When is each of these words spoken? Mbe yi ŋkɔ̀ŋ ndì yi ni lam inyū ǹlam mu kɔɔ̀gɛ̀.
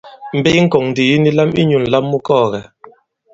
Mbe 0.37 0.49
yi 0.55 0.61
ŋkɔ̀ŋ 0.65 0.83
ndì 0.89 1.03
yi 1.09 1.15
ni 1.21 1.31
lam 1.37 1.49
inyū 1.61 1.77
ǹlam 1.85 2.05
mu 2.11 2.17
kɔɔ̀gɛ̀. 2.25 2.63